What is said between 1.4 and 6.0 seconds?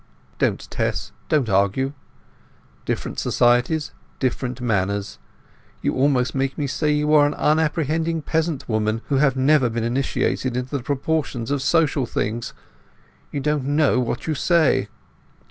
argue. Different societies, different manners. You